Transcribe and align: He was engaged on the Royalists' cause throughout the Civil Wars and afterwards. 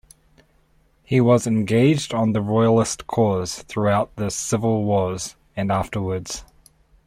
He 1.03 1.21
was 1.21 1.45
engaged 1.45 2.11
on 2.11 2.31
the 2.33 2.41
Royalists' 2.41 3.03
cause 3.05 3.61
throughout 3.61 4.15
the 4.15 4.31
Civil 4.31 4.83
Wars 4.83 5.35
and 5.55 5.71
afterwards. 5.71 6.43